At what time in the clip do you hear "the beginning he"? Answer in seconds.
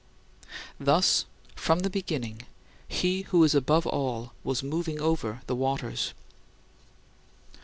1.81-3.21